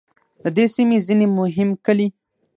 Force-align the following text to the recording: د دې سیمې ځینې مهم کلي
د 0.41 0.43
دې 0.57 0.65
سیمې 0.75 0.97
ځینې 1.07 1.27
مهم 1.39 1.69
کلي 1.85 2.07